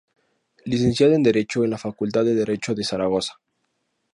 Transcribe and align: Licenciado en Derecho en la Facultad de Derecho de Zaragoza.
Licenciado 0.65 1.13
en 1.13 1.21
Derecho 1.21 1.63
en 1.63 1.69
la 1.69 1.77
Facultad 1.77 2.25
de 2.25 2.33
Derecho 2.33 2.73
de 2.73 2.83
Zaragoza. 2.83 3.39